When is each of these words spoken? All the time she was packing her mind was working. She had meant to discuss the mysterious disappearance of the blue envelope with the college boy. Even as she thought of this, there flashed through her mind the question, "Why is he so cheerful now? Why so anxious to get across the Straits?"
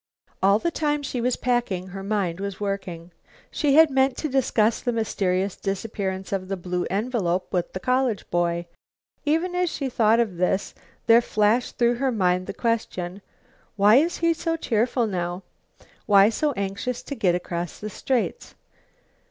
All 0.41 0.57
the 0.57 0.71
time 0.71 1.03
she 1.03 1.21
was 1.21 1.35
packing 1.35 1.89
her 1.89 2.01
mind 2.01 2.39
was 2.39 2.59
working. 2.59 3.11
She 3.51 3.75
had 3.75 3.91
meant 3.91 4.17
to 4.17 4.29
discuss 4.29 4.81
the 4.81 4.91
mysterious 4.91 5.55
disappearance 5.55 6.31
of 6.31 6.47
the 6.47 6.57
blue 6.57 6.87
envelope 6.89 7.53
with 7.53 7.73
the 7.73 7.79
college 7.79 8.27
boy. 8.31 8.65
Even 9.25 9.53
as 9.53 9.69
she 9.69 9.89
thought 9.89 10.19
of 10.19 10.37
this, 10.37 10.73
there 11.05 11.21
flashed 11.21 11.77
through 11.77 11.97
her 12.01 12.11
mind 12.11 12.47
the 12.47 12.51
question, 12.55 13.21
"Why 13.75 13.97
is 13.97 14.17
he 14.17 14.33
so 14.33 14.57
cheerful 14.57 15.05
now? 15.05 15.43
Why 16.07 16.29
so 16.29 16.51
anxious 16.53 17.03
to 17.03 17.13
get 17.13 17.35
across 17.35 17.77
the 17.77 17.91
Straits?" 17.91 18.55